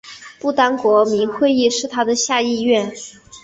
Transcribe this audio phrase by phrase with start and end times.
[0.39, 2.91] 不丹国民议会是它的下议院。